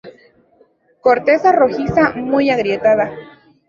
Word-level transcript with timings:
Corteza 0.99 1.51
rojiza 1.51 2.13
muy 2.15 2.49
agrietada. 2.49 3.13